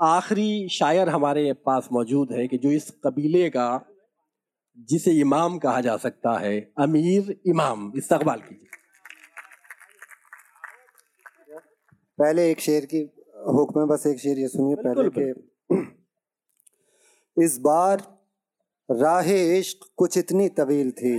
[0.00, 3.66] आखिरी शायर हमारे पास मौजूद है कि जो इस कबीले का
[4.90, 8.68] जिसे इमाम कहा जा सकता है अमीर इमाम। इस्तकबाल कीजिए।
[12.18, 13.00] पहले एक शेर की
[13.48, 15.28] हुक्म है बस एक शेर ये सुनिए पहले के
[17.36, 18.02] इस बार
[18.88, 21.14] राह इश्क कुछ इतनी तवील थी।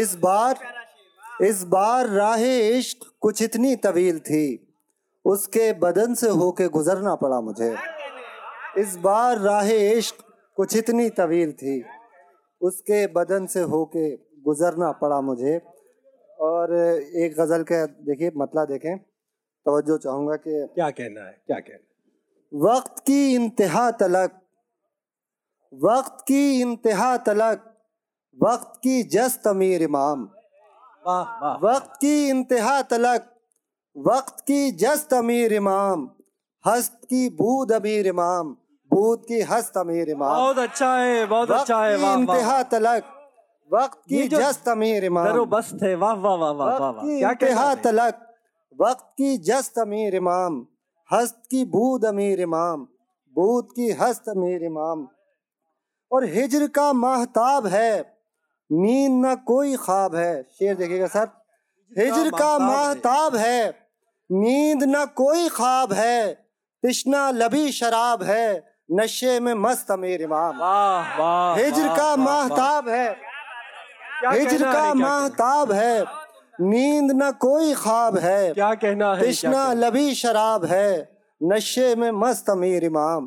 [0.00, 0.54] इस बार
[1.42, 4.71] इस बार राह इश्क कुछ इतनी तवील थी।
[5.24, 7.76] उसके बदन से होके गुजरना पड़ा मुझे।
[8.78, 10.16] इस बार राह इश्क
[10.56, 11.84] कुछ इतनी तवील थी।
[12.60, 15.60] उसके बदन से होके गुजरना पड़ा मुझे।
[16.40, 16.74] और
[17.16, 18.98] एक गज़ल का देखिए मतला देखें।
[19.66, 21.42] तवज्जो चाहूँगा कि क्या कहना है?
[21.46, 21.92] क्या कहना है?
[22.54, 24.40] वक्त की इंतहा तलक
[25.74, 27.76] वक्त की इंतहा तलक
[28.42, 30.22] वक्त की जस्त अमीर इमाम।
[31.68, 33.31] वक्त की इंतहा तलक
[33.96, 36.08] वक्त की जस्त अमीर इमाम
[36.64, 38.52] हस्त की बूद अमीर इमाम
[38.90, 43.10] बूद की हस्त अमीर इमाम। बहुत अच्छा है बहुत अच्छा है वाह इंतहा तलक
[43.70, 48.14] वक्त की जस्त अमीर इमाम। बस्त है वाह वाह वाह वाह इंतहा तलक
[48.78, 50.56] वक्त की जस्त अमीर इमाम
[51.10, 52.86] हस्त की बूद अमीर इमाम
[53.36, 55.06] बूद की हस्त अमीर इमाम।
[56.10, 57.92] और हिजर का महताब है
[58.70, 61.30] नींद न कोई ख्वाब है। शेर देखिएगा सर
[61.92, 63.81] हिजर का महताब है
[64.32, 66.32] नींद न कोई ख्वाब है
[66.82, 68.46] तिश्ना लबी शराब है
[68.90, 73.08] नशे में मस्त अमीर इमाम वाह वाह हिजर का। महताब है
[74.24, 76.04] हिजर का महताब है
[76.60, 80.88] नींद न कोई ख्वाब है क्या कहना है तिश्ना लबी शराब है
[81.40, 83.26] नशे में मस्त अमीर इमाम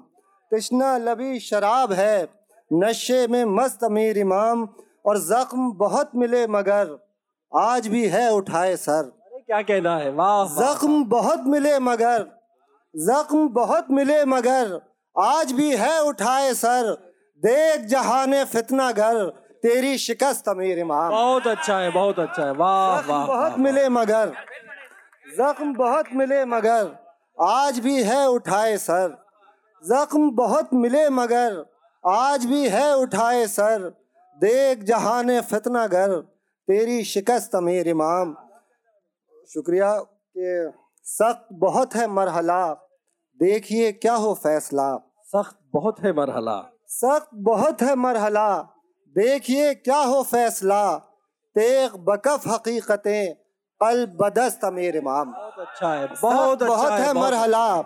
[0.52, 2.28] तिश्ना लबी शराब है
[2.72, 4.68] नशे में मस्त अमीर इमाम
[5.06, 6.98] और जख्म बहुत मिले मगर
[7.52, 9.12] आज भी है उठाए सर।
[9.50, 10.10] क्या कहना है?
[10.12, 12.24] वाह जख्म बहुत मिले मगर
[12.94, 14.80] जख्म बहुत मिले मगर
[15.16, 16.88] आज भी है उठाए सर।
[17.44, 19.26] देख जहाने फितना घर
[19.64, 23.88] तेरी शिकस्त अमीर इमाम। बहुत अच्छा है बहुत अच्छा है। वाह जख्म वाह बहुत मिले
[23.90, 24.34] मगर
[25.38, 26.90] जख्म बहुत मिले मगर
[27.38, 29.16] आज भी है उठाए सर।
[29.84, 31.64] जख्म बहुत मिले मगर
[32.04, 33.86] आज भी है उठाए सर।
[34.38, 36.18] देख जहाने फितना घर
[36.68, 38.36] तेरी शिकस्त अमीर इमाम।
[39.54, 40.72] शुक्रिया कि
[41.04, 42.74] सख्त बहुत है मरहला।
[43.38, 48.62] देखिए क्या हो फैसला। सख्त बहुत है मरहला। सख्त बहुत है मरहला।
[49.08, 50.96] देखिए क्या हो फैसला।
[51.56, 53.34] तेग बकफ हकीकतें
[53.84, 57.82] कल बदस्त अमीर इमाम। बहुत अच्छा है बहुत बहुत अच्छा बहुत है बहुत- मरहला।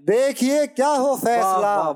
[0.00, 1.92] देखिए क्या हो फैसला।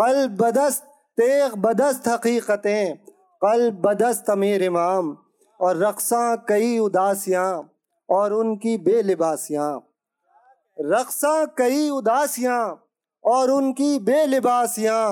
[0.00, 0.84] कल बदस्त
[1.16, 2.96] तेग बदस्त हकीकतें
[3.44, 5.18] कल बदस्त अमीर इमाम।
[5.60, 7.71] और रक्सा कई उदासियाँ।
[8.12, 9.70] और उनकी बेलिबासियाँ।
[10.78, 12.62] रक्सा कई उदासियाँ
[13.24, 15.04] और उनकी बेलिबासियाँ।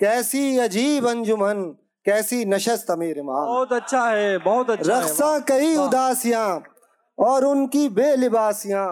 [0.00, 1.62] कैसी अजीब अंजुमन
[2.06, 6.62] कैसी नशस्त अमीर इमाम। बहुत अच्छा है बहुत अच्छा रक्सा कई। उदासियाँ
[7.18, 8.86] और उनकी बेलिबासियाँ।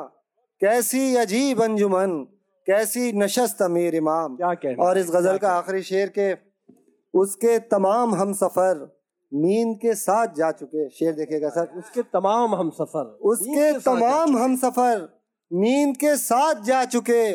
[0.60, 2.18] कैसी अजीब अंजुमन
[2.66, 6.34] कैसी नशस्त अमीर इमाम। क्या और इस गज़ल का आखिरी शेर के
[7.14, 8.84] उसके तमाम हम सफ़र
[9.36, 14.56] नींद के साथ जा चुके शेर देखेगा सर। उसके तमाम हम सफ़र। उसके तमाम हम
[14.56, 15.08] सफ़र।
[15.50, 17.32] नींद के साथ जा चुके।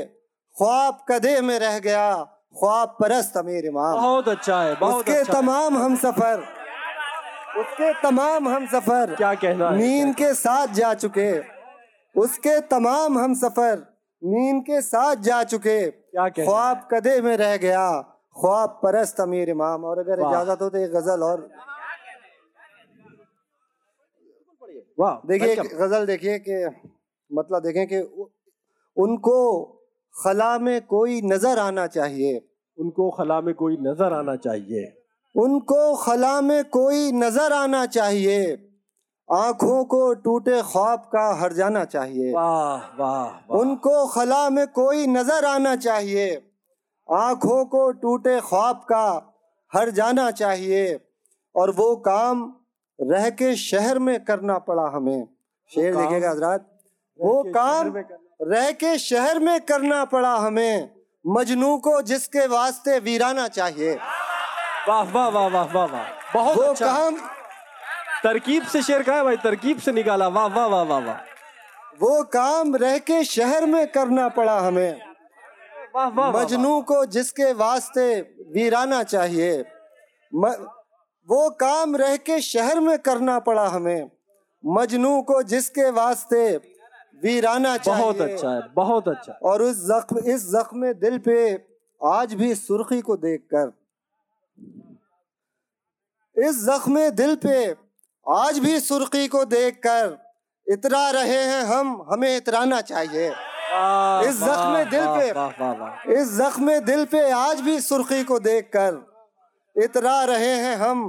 [0.55, 2.13] ख्वाब कदे में रह गया।
[2.59, 6.43] ख्वाब परस्त अमीर इमाम। बहुत अच्छा है बहुत उसके अच्छा। तमाम हम सफ़र।
[7.59, 11.31] उसके तमाम हम सफ़र। क्या कहना नींद के साथ जा चुके।
[12.15, 13.77] उसके तमाम हम सफ़र।
[14.21, 17.89] नींद के साथ जा चुके। क्या कहना ख्वाब कदे में रह गया।
[18.35, 21.49] ख्वाब परस्त अमीर इमाम। और अगर इजाज़त हो तो एक गज़ल और
[24.99, 26.65] वाह देखिए गज़ल देखिए कि
[27.31, 27.99] मतलब देखें कि
[28.97, 29.37] उनको
[30.15, 32.41] खला में कोई नज़र आना चाहिए।
[32.77, 34.83] उनको खला में कोई नज़र आना चाहिए।
[35.35, 38.67] उनको खला में कोई नज़र आना चाहिए।
[39.29, 45.07] आँखों को टूटे ख्वाब का हर जाना चाहिए। वाह वाह वाह। उनको खला में कोई
[45.07, 46.27] नज़र आना चाहिए।
[47.09, 49.05] आँखों को टूटे ख्वाब का
[49.71, 50.99] हर जाना चाहिए।
[51.55, 52.43] और वो काम
[53.01, 55.27] रह के शहर में करना पड़ा हमें।
[55.75, 56.79] शेर काम देखिएगा हजरात।
[57.21, 58.03] वो काम
[58.41, 60.89] रह के शहर में करना पड़ा हमें।
[61.27, 63.95] मजनू को जिसके वास्ते वीराना चाहिए।
[64.87, 67.15] वाह वाह वाह वाह वाह वाह। बहुत वो अच्छा। काम
[68.23, 71.15] तरकीब से शेर कहा भाई तरकीब से निकाला। वाह वाह वाह वाह वाह।
[72.01, 75.01] वो काम रह के शहर में करना पड़ा हमें।
[75.95, 78.21] वाह, वाह। मजनू को जिसके वास्ते
[78.53, 79.65] वीराना चाहिए।
[80.35, 80.65] म,
[81.29, 84.11] वो काम रह के शहर में करना पड़ा हमें।
[84.65, 86.57] मजनू को जिसके वास्ते
[87.23, 91.65] वीराना चाहिए। बहुत अच्छा है बहुत अच्छा। और उस जख्म इस जख्म दिल पे
[92.03, 93.73] आज भी सुर्खी को देखकर।
[96.37, 97.75] इस जख्म दिल पे
[98.29, 100.17] आज भी सुर्खी को देखकर
[100.69, 103.31] इतरा रहे हैं हम हमें इतराना चाहिए।
[104.29, 105.33] इस जख्म दिल पे-
[106.13, 109.10] इस जख्म दिल पे आज भी सुर्खी को देखकर
[109.75, 111.03] इतरा रहे हैं हम।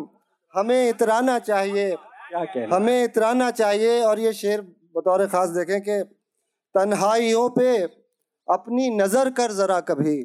[0.55, 2.77] हमें इतराना चाहिए। क्या कहना?
[2.77, 4.61] हमें इतराना चाहिए और ये शेर
[4.97, 6.03] बतौर खास देखें कि
[6.75, 7.77] तन्हाइयों पे
[8.49, 10.23] अपनी नज़र कर जरा कभी।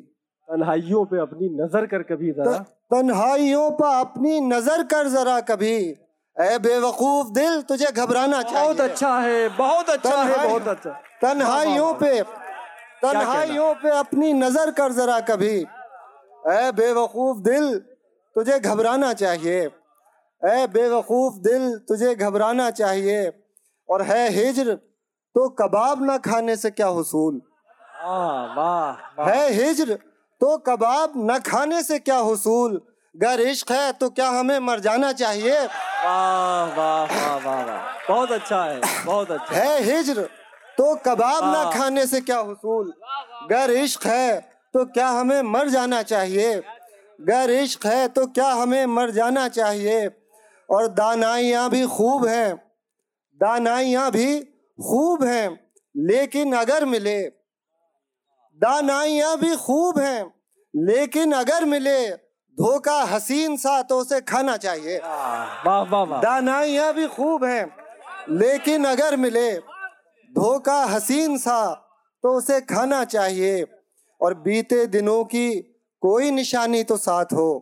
[0.47, 2.57] तन्हाइयों पे अपनी नज़र कर कभी जरा?
[2.91, 5.77] तन्हाइयों पे अपनी नज़र कर जरा कभी।
[6.37, 10.89] ए बेवकूफ़ दिल तुझे घबराना चाहिए। बहुत अच्छा है बहुत अच्छा है बहुत अच्छा।
[11.21, 12.21] तन्हाइयों पे
[13.01, 15.55] तन्हाइयों पे अपनी नज़र कर जरा कभी।
[16.51, 17.65] ए बेवकूफ़ दिल
[18.37, 19.59] तुझे घबराना चाहिए।
[20.41, 23.31] ए बेवकूफ़ दिल तुझे घबराना चाहिए।
[23.89, 27.41] और है हिजर तो कबाब ना खाने से क्या हुसूल?
[28.57, 29.97] वाह है हिज्र
[30.41, 32.79] तो कबाब न खाने से क्या हुसूल?
[33.15, 35.57] गर इश्क है तो क्या हमें मर जाना चाहिए?
[35.57, 40.29] वाह वाह वाह वाह वाह। बहुत अच्छा है बहुत अच्छा। है हिज्र
[40.77, 42.93] तो कबाब ना खाने से क्या हुसूल?
[43.51, 44.39] गर इश्क है
[44.73, 46.61] तो क्या हमें मर जाना चाहिए?
[47.19, 50.07] गर इश्क है तो क्या हमें मर जाना चाहिए?
[50.69, 52.55] और दानाइयाँ भी खूब हैं।
[53.41, 54.39] दानाइयाँ भी
[54.79, 55.49] खूब हैं
[55.95, 57.19] लेकिन अगर मिले।
[58.59, 60.23] दानाइयाँ भी खूब हैं
[60.73, 62.09] लेकिन अगर मिले
[62.57, 64.97] धोखा हसीन सा तो उसे खाना चाहिए
[66.17, 67.65] दानाइयाँ भी खूब हैं
[68.29, 69.51] लेकिन अगर मिले
[70.31, 71.59] धोखा हसीन सा
[72.23, 73.65] तो उसे खाना चाहिए।
[74.21, 75.49] और बीते दिनों की
[76.01, 77.53] कोई निशानी तो साथ हो।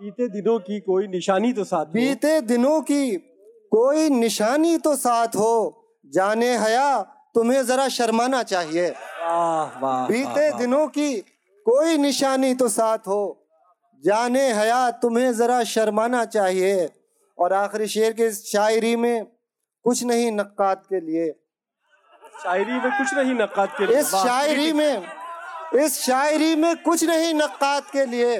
[0.00, 3.16] बीते दिनों की कोई निशानी तो साथ बीते दिनों की
[3.72, 5.54] कोई निशानी तो साथ हो।
[6.06, 7.02] जाने हया
[7.34, 8.92] तुम्हें जरा शर्माना चाहिए।
[10.10, 11.16] बीते दिनों की
[11.66, 13.48] कोई निशानी तो साथ हो।
[14.04, 16.88] जाने हया तुम्हें जरा शर्माना चाहिए।
[17.38, 19.24] और आखिरी शेर के शायरी में
[19.84, 21.30] कुछ नहीं नक्कात के लिए।
[22.42, 25.02] शायरी में कुछ नहीं नक़ात के लिए। इस शायरी में
[25.74, 28.36] इस शायरी में कुछ नहीं नक्कात के लिए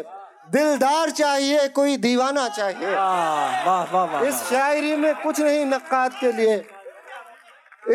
[0.52, 6.32] दिलदार चाहिए कोई दीवाना चाहिए। वाह वाह वाह इस शायरी में कुछ नहीं नक्कात के
[6.32, 6.56] लिए।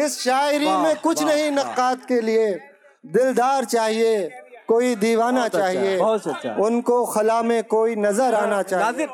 [0.05, 2.49] इस शायरी में कुछ नहीं। नक्कात के लिए
[3.05, 4.29] दिलदार चाहिए
[4.67, 9.07] कोई दीवाना अच्छा, चाहिए। अच्छा। उनको खला में कोई नज़र आना चाहिए।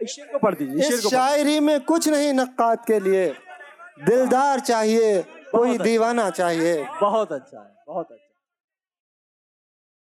[0.00, 3.26] इस शायरी में कुछ नहीं नक्कात के लिए।
[4.04, 5.24] दिलदार चाहिए
[5.54, 8.23] कोई अच्छा। दीवाना चाहिए बहुत अच्छा है बहुत अच्छा